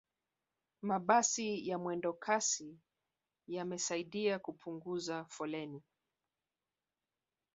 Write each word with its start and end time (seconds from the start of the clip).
mabasi 0.81 1.67
ya 1.67 1.77
mwendokasi 1.79 2.79
yamesaidia 3.47 4.39
kupunguza 4.39 5.25
foleni 5.25 5.83